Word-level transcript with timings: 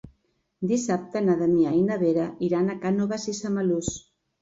Dissabte 0.71 1.21
na 1.27 1.35
Damià 1.43 1.75
i 1.81 1.83
na 1.91 2.01
Vera 2.07 2.27
iran 2.51 2.75
a 2.75 2.81
Cànoves 2.89 3.31
i 3.37 3.41
Samalús. 3.45 3.97